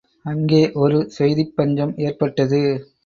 அங்கே 0.25 0.61
ஒரு 0.75 0.97
செய்திப் 1.09 1.53
பஞ்சம் 1.55 1.93
ஏற்பட்டது. 1.99 2.61